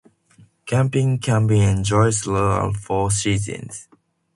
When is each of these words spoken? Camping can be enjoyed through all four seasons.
Camping 0.65 1.19
can 1.19 1.45
be 1.45 1.59
enjoyed 1.61 2.15
through 2.15 2.35
all 2.37 2.73
four 2.73 3.11
seasons. 3.11 3.87